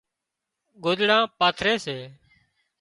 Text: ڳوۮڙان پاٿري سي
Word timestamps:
ڳوۮڙان 0.83 1.23
پاٿري 1.39 1.73
سي 1.83 1.97